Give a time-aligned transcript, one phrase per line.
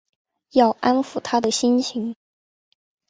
[0.53, 2.15] 要安抚她的心情